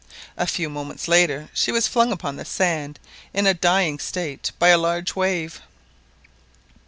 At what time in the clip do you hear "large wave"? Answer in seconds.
4.79-5.61